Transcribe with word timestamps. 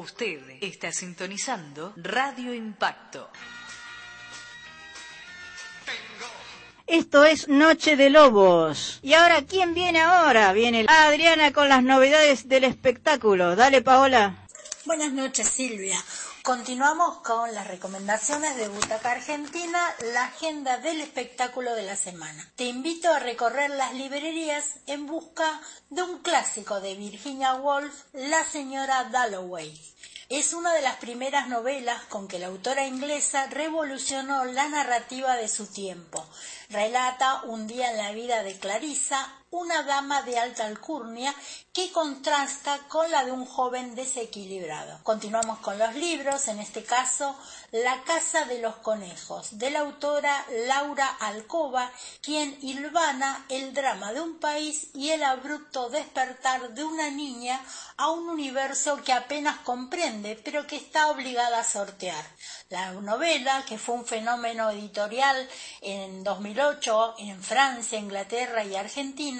Usted 0.00 0.40
está 0.62 0.90
sintonizando 0.92 1.92
Radio 1.94 2.54
Impacto. 2.54 3.28
Esto 6.86 7.26
es 7.26 7.48
Noche 7.48 7.96
de 7.96 8.08
Lobos. 8.08 8.98
Y 9.02 9.12
ahora, 9.12 9.42
¿quién 9.42 9.74
viene 9.74 10.00
ahora? 10.00 10.54
Viene 10.54 10.86
Adriana 10.88 11.52
con 11.52 11.68
las 11.68 11.82
novedades 11.82 12.48
del 12.48 12.64
espectáculo. 12.64 13.56
Dale, 13.56 13.82
Paola. 13.82 14.36
Buenas 14.86 15.12
noches, 15.12 15.46
Silvia. 15.50 16.02
Continuamos 16.42 17.18
con 17.18 17.54
las 17.54 17.66
recomendaciones 17.66 18.56
de 18.56 18.68
Butaca 18.68 19.12
Argentina, 19.12 19.78
la 20.14 20.24
agenda 20.24 20.78
del 20.78 21.02
espectáculo 21.02 21.74
de 21.74 21.82
la 21.82 21.96
semana. 21.96 22.50
Te 22.56 22.64
invito 22.64 23.12
a 23.12 23.18
recorrer 23.18 23.68
las 23.68 23.92
librerías 23.92 24.76
en 24.86 25.06
busca 25.06 25.60
de 25.90 26.02
un 26.02 26.20
clásico 26.20 26.80
de 26.80 26.94
Virginia 26.94 27.56
Woolf, 27.56 28.04
La 28.14 28.42
señora 28.44 29.04
Dalloway. 29.04 29.78
Es 30.30 30.54
una 30.54 30.72
de 30.72 30.80
las 30.80 30.96
primeras 30.96 31.48
novelas 31.48 32.04
con 32.04 32.26
que 32.26 32.38
la 32.38 32.46
autora 32.46 32.86
inglesa 32.86 33.46
revolucionó 33.48 34.46
la 34.46 34.66
narrativa 34.68 35.36
de 35.36 35.48
su 35.48 35.66
tiempo. 35.66 36.26
Relata 36.70 37.42
un 37.42 37.66
día 37.66 37.90
en 37.90 37.98
la 37.98 38.12
vida 38.12 38.42
de 38.42 38.58
Clarissa, 38.58 39.39
una 39.50 39.82
dama 39.82 40.22
de 40.22 40.38
alta 40.38 40.64
alcurnia 40.66 41.34
que 41.72 41.90
contrasta 41.92 42.78
con 42.88 43.10
la 43.10 43.24
de 43.24 43.32
un 43.32 43.46
joven 43.46 43.94
desequilibrado. 43.94 45.00
Continuamos 45.02 45.58
con 45.58 45.78
los 45.78 45.94
libros, 45.94 46.48
en 46.48 46.60
este 46.60 46.84
caso 46.84 47.36
La 47.72 48.02
Casa 48.02 48.44
de 48.44 48.60
los 48.60 48.76
Conejos, 48.76 49.58
de 49.58 49.70
la 49.70 49.80
autora 49.80 50.44
Laura 50.66 51.06
Alcoba, 51.20 51.90
quien 52.22 52.58
hilvana 52.60 53.44
el 53.48 53.74
drama 53.74 54.12
de 54.12 54.20
un 54.20 54.38
país 54.38 54.88
y 54.94 55.10
el 55.10 55.22
abrupto 55.22 55.90
despertar 55.90 56.70
de 56.70 56.84
una 56.84 57.10
niña 57.10 57.60
a 57.96 58.10
un 58.10 58.28
universo 58.28 59.02
que 59.04 59.12
apenas 59.12 59.58
comprende, 59.60 60.40
pero 60.44 60.66
que 60.66 60.76
está 60.76 61.08
obligada 61.10 61.60
a 61.60 61.64
sortear. 61.64 62.24
La 62.68 62.92
novela, 62.92 63.64
que 63.66 63.78
fue 63.78 63.96
un 63.96 64.06
fenómeno 64.06 64.70
editorial 64.70 65.48
en 65.80 66.22
2008 66.22 67.14
en 67.18 67.42
Francia, 67.42 67.98
Inglaterra 67.98 68.64
y 68.64 68.76
Argentina, 68.76 69.39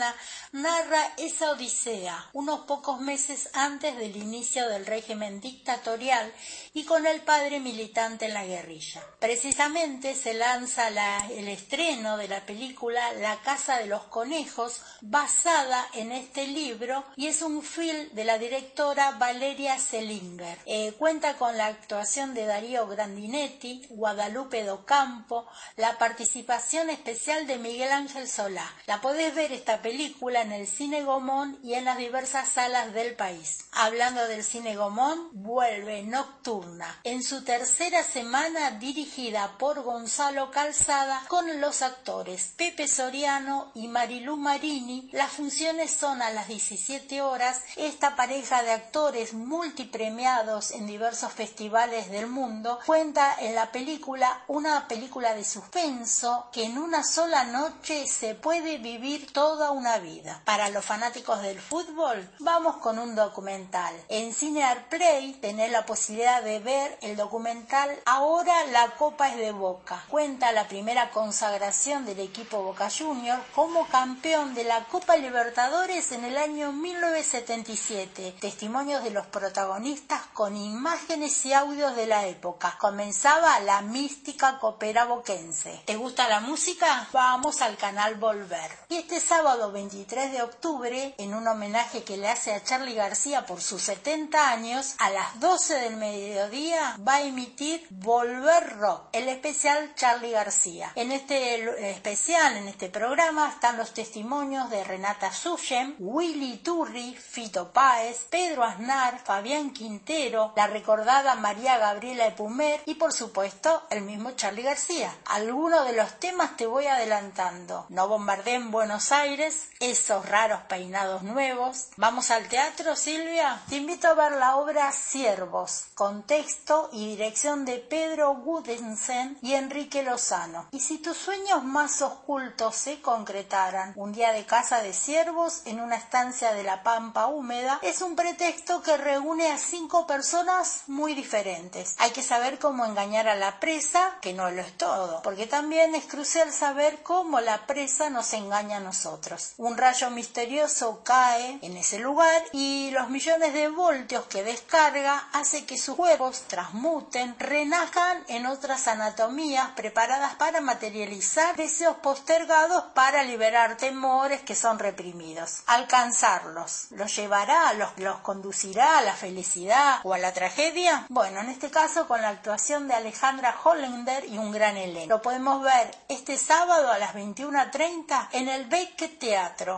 narra 0.53 1.13
esa 1.17 1.51
odisea 1.51 2.31
unos 2.33 2.61
pocos 2.61 3.01
meses 3.01 3.49
antes 3.53 3.97
del 3.97 4.17
inicio 4.17 4.69
del 4.69 4.87
régimen 4.87 5.41
dictatorial 5.41 6.33
y 6.73 6.85
con 6.85 7.07
el 7.07 7.21
padre 7.23 7.61
militante 7.61 8.27
en 8.27 8.35
la 8.35 8.45
guerrilla. 8.45 9.03
Precisamente 9.19 10.15
se 10.15 10.35
lanza 10.35 10.89
el 11.31 11.49
estreno 11.49 12.17
de 12.17 12.29
la 12.29 12.45
película 12.47 13.13
La 13.15 13.37
Casa 13.43 13.79
de 13.79 13.87
los 13.87 14.05
Conejos, 14.05 14.81
basada 15.01 15.87
en 15.95 16.13
este 16.13 16.47
libro, 16.47 17.05
y 17.17 17.27
es 17.27 17.43
un 17.43 17.63
film 17.63 18.09
de 18.13 18.25
la 18.25 18.39
directora 18.39 19.13
Valeria 19.13 19.79
Selinger. 19.79 20.59
Eh, 20.67 20.93
cuenta 20.99 21.37
con 21.37 21.57
la 21.57 21.67
actuación 21.67 22.35
de 22.35 22.47
Darío 22.47 22.87
Grandinetti, 22.87 23.87
Guadalupe 23.91 24.65
Docampo, 24.65 25.47
la 25.77 25.99
participación 25.99 26.91
especial 26.91 27.47
de 27.47 27.59
Miguel 27.59 27.93
Ángel 27.93 28.29
Solá. 28.29 28.71
La 28.87 29.01
podés 29.01 29.35
ver 29.35 29.53
esta 29.53 29.83
película 29.83 29.90
en 29.91 30.53
el 30.53 30.69
Cine 30.69 31.03
Gomón 31.03 31.59
y 31.65 31.75
en 31.75 31.85
las 31.85 31.99
diversas 31.99 32.49
salas 32.49 32.95
del 32.95 33.17
país. 33.17 33.65
Hablando 33.73 34.29
del 34.29 34.45
Cine 34.45 34.77
Gomón, 34.77 35.29
vuelve 35.33 36.03
Nocturna, 36.03 37.01
en 37.03 37.25
su 37.25 37.43
tercera 37.43 38.05
semana 38.05 38.71
dirigida 38.73 39.59
por 39.59 39.83
Gonzalo 39.83 40.53
Calzada 40.53 41.25
con 41.27 41.61
los 41.61 41.83
actores 41.83 42.53
Pepe 42.57 42.87
Soriano 42.87 43.73
y 43.75 43.89
Marilú 43.89 44.37
Marini. 44.37 45.09
Las 45.13 45.33
funciones 45.33 45.91
son 45.91 46.23
a 46.23 46.31
las 46.31 46.47
17 46.47 47.21
horas. 47.23 47.61
Esta 47.77 48.15
pareja 48.15 48.63
de 48.63 48.71
actores 48.71 49.35
multipremiados 49.35 50.71
en 50.71 50.87
diversos 50.87 51.33
festivales 51.33 52.11
del 52.11 52.29
mundo 52.29 52.79
cuenta 52.87 53.35
en 53.41 53.57
la 53.57 53.73
película 53.73 54.45
una 54.47 54.87
película 54.87 55.35
de 55.35 55.45
suspenso 55.45 56.49
que 56.53 56.65
en 56.65 56.79
una 56.79 57.03
sola 57.03 57.45
noche 57.45 58.07
se 58.07 58.37
puede 58.37 58.79
vivir 58.79 59.33
toda 59.33 59.73
una 59.73 59.80
vida. 59.99 60.43
Para 60.45 60.69
los 60.71 60.85
fanáticos 60.85 61.43
del 61.43 61.61
fútbol, 61.61 62.31
vamos 62.39 62.77
con 62.77 62.99
un 62.99 63.15
documental. 63.15 63.95
En 64.09 64.35
Cinear 64.35 64.89
Play 64.89 65.35
tenés 65.35 65.71
la 65.71 65.87
posibilidad 65.87 66.43
de 66.43 66.59
ver 66.59 66.99
el 67.03 67.17
documental 67.17 67.61
Ahora 68.05 68.65
la 68.67 68.91
Copa 68.97 69.29
es 69.31 69.37
de 69.37 69.53
Boca. 69.53 70.05
Cuenta 70.09 70.53
la 70.53 70.69
primera 70.69 71.11
consagración 71.11 72.05
del 72.05 72.21
equipo 72.21 72.63
Boca 72.63 72.89
Junior 72.91 73.39
como 73.55 73.87
campeón 73.87 74.55
de 74.55 74.65
la 74.65 74.85
Copa 74.85 75.17
Libertadores 75.17 76.13
en 76.13 76.25
el 76.25 76.37
año 76.37 76.73
1977. 76.73 78.37
Testimonios 78.41 79.03
de 79.05 79.11
los 79.11 79.27
protagonistas 79.27 80.23
con 80.33 80.57
imágenes 80.57 81.45
y 81.47 81.53
audios 81.53 81.97
de 81.97 82.07
la 82.07 82.27
época. 82.27 82.77
Comenzaba 82.79 83.59
la 83.61 83.81
mística 83.83 84.59
copera 84.59 85.05
boquense. 85.05 85.83
¿Te 85.87 85.97
gusta 85.97 86.29
la 86.29 86.41
música? 86.41 87.09
Vamos 87.13 87.63
al 87.63 87.77
canal 87.77 88.17
Volver. 88.17 88.71
Y 88.89 88.97
este 88.97 89.21
sábado 89.21 89.70
23 89.73 90.33
de 90.33 90.43
octubre, 90.43 91.15
en 91.19 91.35
un 91.35 91.47
homenaje 91.47 92.05
que 92.05 92.17
le 92.17 92.29
hace 92.29 92.53
a 92.53 92.63
Charlie 92.63 92.95
García 92.95 93.47
por 93.47 93.61
sus 93.61 93.83
70 93.83 94.51
años, 94.51 94.95
a 94.99 95.11
las 95.11 95.41
12 95.41 95.75
del 95.75 95.97
mediodía 95.97 96.97
va 97.07 97.17
a 97.17 97.23
emitir 97.23 97.87
Volver 97.91 98.79
Rock, 98.79 99.09
el 99.13 99.29
especial 99.29 99.95
Charlie 99.95 100.31
García. 100.31 100.93
En 100.95 101.13
este 101.13 101.91
especial, 101.91 102.57
en 102.57 102.69
este 102.69 102.89
programa, 102.89 103.49
están 103.49 103.77
los 103.77 103.95
testimonios 103.95 104.71
de 104.71 104.85
Renata 104.85 105.33
Suyen, 105.33 105.97
Willy 105.99 106.59
Turri, 106.59 107.15
Fito 107.15 107.73
Páez, 107.73 108.27
Pedro 108.31 108.65
Aznar, 108.65 109.19
Fabián 109.19 109.73
Quintero, 109.73 110.53
la 110.57 110.67
recordada 110.67 111.35
María 111.35 111.79
Gabriela 111.79 112.27
Epumer 112.27 112.81
y 112.87 112.95
por 112.95 113.13
supuesto 113.13 113.83
el 113.91 114.03
mismo 114.03 114.33
Charlie 114.33 114.63
García. 114.63 115.15
Algunos 115.27 115.87
de 115.87 115.95
los 115.95 116.19
temas 116.19 116.57
te 116.57 116.67
voy 116.67 116.87
adelantando. 116.87 117.87
No 117.89 118.09
bombardeen 118.09 118.71
Buenos 118.71 119.13
Aires, 119.13 119.60
esos 119.81 120.29
raros 120.29 120.61
peinados 120.69 121.23
nuevos. 121.23 121.89
Vamos 121.97 122.31
al 122.31 122.49
teatro, 122.49 122.97
Silvia. 122.97 123.63
Te 123.69 123.77
invito 123.77 124.09
a 124.09 124.15
ver 124.15 124.33
la 124.33 124.57
obra 124.57 124.93
Siervos, 124.93 125.87
con 125.95 126.23
texto 126.23 126.91
y 126.93 127.07
dirección 127.07 127.65
de 127.65 127.79
Pedro 127.79 128.35
Gudensen 128.35 129.39
y 129.41 129.55
Enrique 129.55 130.03
Lozano. 130.03 130.67
Y 130.71 130.81
si 130.81 130.99
tus 130.99 131.17
sueños 131.17 131.65
más 131.65 132.03
ocultos 132.03 132.77
se 132.77 133.01
concretaran, 133.01 133.93
un 133.97 134.13
día 134.13 134.33
de 134.33 134.45
casa 134.45 134.83
de 134.83 134.93
siervos 134.93 135.63
en 135.65 135.81
una 135.81 135.97
estancia 135.97 136.53
de 136.53 136.63
la 136.63 136.83
pampa 136.83 137.27
húmeda 137.27 137.79
es 137.83 138.03
un 138.03 138.17
pretexto 138.17 138.83
que 138.83 138.97
reúne 138.97 139.51
a 139.51 139.59
cinco 139.59 140.07
personas 140.07 140.83
muy 140.87 141.15
diferentes. 141.15 141.95
Hay 141.99 142.11
que 142.11 142.23
saber 142.23 142.59
cómo 142.59 142.85
engañar 142.85 143.29
a 143.29 143.35
la 143.35 143.61
presa, 143.61 144.19
que 144.21 144.33
no 144.33 144.51
lo 144.51 144.61
es 144.63 144.77
todo, 144.77 145.23
porque 145.23 145.47
también 145.47 145.95
es 145.95 146.05
crucial 146.05 146.53
saber 146.53 147.03
cómo 147.03 147.41
la 147.41 147.67
presa 147.67 148.11
nos 148.11 148.33
engaña 148.33 148.79
a 148.79 148.81
nosotros. 148.81 149.50
Un 149.57 149.77
rayo 149.77 150.11
misterioso 150.11 151.03
cae 151.05 151.59
en 151.63 151.77
ese 151.77 151.99
lugar 151.99 152.43
y 152.53 152.91
los 152.93 153.11
millones 153.11 153.53
de 153.53 153.69
voltios 153.69 154.25
que 154.27 154.43
descarga 154.43 155.29
hace 155.33 155.67
que 155.67 155.77
sus 155.77 155.99
huevos 155.99 156.43
transmuten, 156.49 157.37
renazcan 157.39 158.25
en 158.29 158.47
otras 158.47 158.89
anatomías 158.89 159.71
preparadas 159.77 160.35
para 160.37 160.61
materializar 160.61 161.57
deseos 161.57 161.97
postergados 161.97 162.85
para 162.95 163.23
liberar 163.23 163.77
temores 163.77 164.41
que 164.43 164.55
son 164.55 164.79
reprimidos. 164.79 165.63
Alcanzarlos, 165.67 166.87
¿los 166.91 167.15
llevará, 167.15 167.73
los, 167.75 167.91
los 167.99 168.19
conducirá 168.21 168.99
a 168.99 169.03
la 169.03 169.15
felicidad 169.15 170.01
o 170.05 170.15
a 170.15 170.19
la 170.19 170.33
tragedia? 170.33 171.07
Bueno, 171.09 171.41
en 171.41 171.51
este 171.51 171.71
caso 171.71 172.09
con 172.09 172.23
la 172.23 172.29
actuación 172.31 172.89
de 172.89 172.95
Alejandra 172.95 173.55
Hollander 173.63 174.25
y 174.25 174.39
un 174.39 174.53
gran 174.53 174.77
elenco. 174.77 175.09
Lo 175.09 175.23
podemos 175.23 175.63
ver 175.63 175.97
este 176.09 176.37
sábado 176.37 176.91
a 176.91 176.99
las 176.99 177.15
21.30 177.15 178.29
en 178.33 178.49
el 178.49 178.67
Beckett 178.67 179.19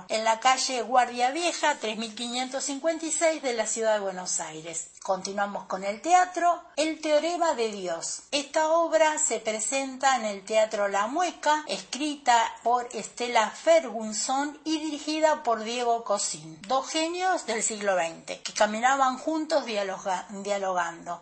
En 0.09 0.25
la 0.25 0.41
calle 0.41 0.81
Guardia 0.81 1.31
Vieja 1.31 1.75
3556 1.79 3.43
de 3.43 3.53
la 3.53 3.67
ciudad 3.67 3.95
de 3.95 4.01
Buenos 4.01 4.41
Aires. 4.41 4.89
Continuamos 5.03 5.65
con 5.65 5.85
el 5.85 6.01
teatro, 6.01 6.63
El 6.75 7.03
Teorema 7.03 7.53
de 7.55 7.71
Dios. 7.71 8.23
Esta 8.31 8.71
obra 8.71 9.19
se 9.19 9.41
presenta 9.41 10.17
en 10.17 10.25
el 10.25 10.43
Teatro 10.47 10.89
La 10.89 11.07
Mueca, 11.07 11.65
escrita 11.69 12.35
por 12.63 12.89
Estela 12.95 13.51
Ferguson 13.51 14.59
y 14.65 14.79
dirigida 14.79 15.43
por 15.43 15.65
Diego 15.65 16.03
Cosín, 16.03 16.59
dos 16.67 16.89
genios 16.89 17.45
del 17.45 17.63
siglo 17.63 17.95
XX, 17.95 18.39
que 18.39 18.55
caminaban 18.55 19.19
juntos 19.19 19.67
dialogando. 19.67 21.21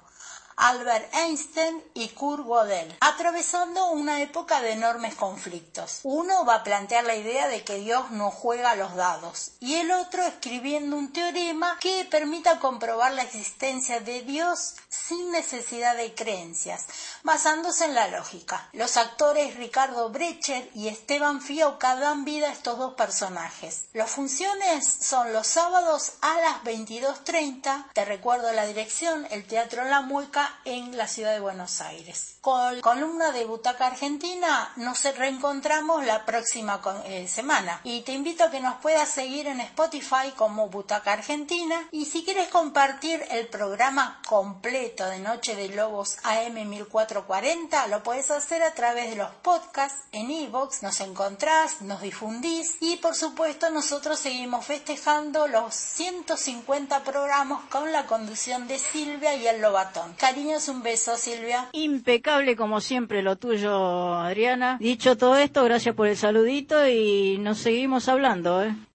Albert 0.63 1.15
Einstein 1.15 1.83
y 1.95 2.11
Kurt 2.11 2.45
Gödel, 2.47 2.95
atravesando 3.01 3.93
una 3.93 4.21
época 4.21 4.61
de 4.61 4.73
enormes 4.73 5.15
conflictos. 5.15 6.01
Uno 6.03 6.45
va 6.45 6.57
a 6.57 6.65
plantear 6.65 7.05
la 7.05 7.17
idea 7.17 7.49
de 7.49 7.65
que 7.65 7.77
Dios 7.77 8.11
no 8.11 8.31
juega 8.31 8.77
los 8.77 8.95
dados 8.95 9.53
y 9.61 9.77
el 9.77 9.91
otro 9.91 10.23
escribiendo 10.23 10.97
un 10.97 11.15
teorema 11.15 11.79
que 11.81 12.07
permita 12.11 12.61
comprobar 12.61 13.13
la 13.13 13.23
existencia 13.23 14.01
de 14.01 14.21
Dios 14.21 14.75
sin 14.91 15.31
necesidad 15.31 15.97
de 15.97 16.15
creencias, 16.15 16.85
basándose 17.23 17.87
en 17.87 17.95
la 17.95 18.09
lógica. 18.09 18.69
Los 18.75 18.99
actores 18.99 19.57
Ricardo 19.57 20.11
Brecher 20.11 20.71
y 20.75 20.89
Esteban 20.89 21.41
Fioca 21.41 21.97
dan 21.97 22.27
vida 22.27 22.49
a 22.49 22.53
estos 22.53 22.77
dos 22.77 22.95
personajes. 22.95 23.87
Las 23.95 24.11
funciones 24.11 24.87
son 24.87 25.33
los 25.33 25.47
sábados 25.47 26.13
a 26.21 26.39
las 26.41 26.63
22.30, 26.65 27.93
te 27.95 28.05
recuerdo 28.05 28.53
la 28.53 28.67
dirección, 28.67 29.27
el 29.31 29.47
Teatro 29.47 29.85
La 29.85 30.03
Mueca 30.03 30.50
en 30.65 30.97
la 30.97 31.09
ciudad 31.09 31.33
de 31.33 31.41
Buenos 31.41 31.81
Aires. 31.81 32.37
Con 32.41 32.81
columna 32.81 33.33
de 33.33 33.45
Butaca 33.45 33.87
Argentina 33.87 34.73
nos 34.77 35.03
reencontramos 35.05 36.07
la 36.07 36.25
próxima 36.25 36.81
eh, 37.05 37.29
semana 37.29 37.81
y 37.85 38.01
te 38.01 38.13
invito 38.13 38.45
a 38.45 38.51
que 38.51 38.61
nos 38.61 38.77
puedas 38.81 39.09
seguir 39.09 39.47
en 39.47 39.61
Spotify 39.61 40.33
como 40.37 40.69
Butaca 40.69 41.13
Argentina 41.13 41.89
y 41.91 42.07
si 42.07 42.25
quieres 42.25 42.49
compartir 42.49 43.23
el 43.31 43.49
programa 43.49 44.23
completo 44.27 45.07
de 45.07 45.19
Noche 45.19 45.55
de 45.55 45.69
Lobos 45.69 46.17
AM 46.23 46.55
1440 46.69 47.87
lo 47.89 48.03
puedes 48.03 48.31
hacer 48.31 48.63
a 48.63 48.73
través 48.75 49.11
de 49.11 49.17
los 49.17 49.31
podcasts 49.43 50.01
en 50.13 50.31
iVoox, 50.31 50.83
nos 50.83 51.01
encontrás, 51.01 51.83
nos 51.83 52.01
difundís 52.01 52.77
y 52.81 52.97
por 52.97 53.15
supuesto 53.15 53.71
nosotros 53.71 54.19
seguimos 54.19 54.65
festejando 54.65 55.47
los 55.47 55.75
150 55.75 57.05
programas 57.05 57.65
con 57.71 57.93
la 57.93 58.07
conducción 58.07 58.67
de 58.67 58.79
Silvia 58.79 59.35
y 59.35 59.47
el 59.47 59.61
Lobatón. 59.61 60.15
Un 60.41 60.83
beso 60.83 61.17
Silvia. 61.19 61.69
Impecable 61.73 62.57
como 62.57 62.81
siempre 62.81 63.23
lo 63.23 63.37
tuyo 63.37 64.15
Adriana. 64.15 64.79
Dicho 64.81 65.17
todo 65.19 65.37
esto, 65.37 65.63
gracias 65.65 65.95
por 65.95 66.07
el 66.09 66.17
saludito 66.17 66.89
y 66.89 67.37
nos 67.39 67.59
seguimos 67.59 68.09
hablando. 68.09 68.63
¿eh? 68.63 68.75